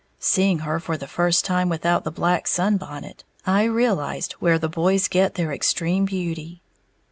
Seeing 0.17 0.57
her 0.65 0.79
for 0.79 0.97
the 0.97 1.05
first 1.05 1.45
time 1.45 1.69
without 1.69 2.03
the 2.05 2.09
black 2.11 2.47
sunbonnet, 2.47 3.23
I 3.45 3.65
realized 3.65 4.33
where 4.39 4.57
the 4.57 4.67
boys 4.67 5.07
get 5.07 5.35
their 5.35 5.53
extreme 5.53 6.05
beauty. 6.05 6.59